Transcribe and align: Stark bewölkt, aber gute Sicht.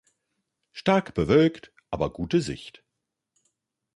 Stark 0.71 1.13
bewölkt, 1.13 1.71
aber 1.91 2.11
gute 2.11 2.41
Sicht. 2.41 2.83